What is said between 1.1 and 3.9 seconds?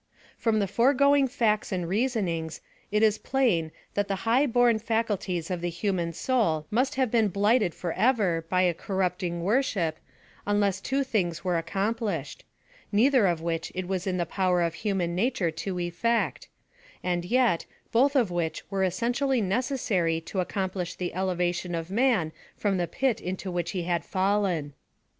facts and reasonings, it is plain,